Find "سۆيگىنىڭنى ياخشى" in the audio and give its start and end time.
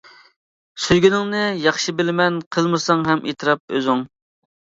0.83-1.93